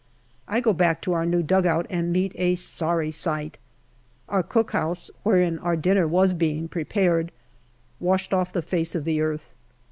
[0.47, 3.59] I go back to our new dugout and meet a sorry sight.
[4.27, 7.31] Our cookhouse, wherein our dinner was being prepared,
[7.99, 9.53] washed off the face of the earth.